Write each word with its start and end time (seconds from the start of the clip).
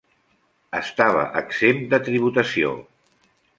Estava 0.79 1.27
exempt 1.43 1.85
de 1.93 2.01
tributació. 2.09 2.75